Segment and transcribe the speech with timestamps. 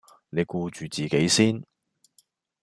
[0.31, 1.63] 你顧住自己先